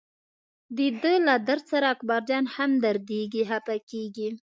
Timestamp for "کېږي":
3.89-4.29